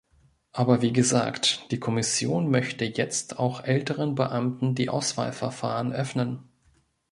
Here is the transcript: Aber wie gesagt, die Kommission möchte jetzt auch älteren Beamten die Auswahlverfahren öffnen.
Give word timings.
Aber 0.51 0.81
wie 0.81 0.93
gesagt, 0.93 1.67
die 1.71 1.79
Kommission 1.79 2.49
möchte 2.49 2.85
jetzt 2.85 3.37
auch 3.37 3.63
älteren 3.65 4.15
Beamten 4.15 4.73
die 4.73 4.89
Auswahlverfahren 4.89 5.93
öffnen. 5.93 6.39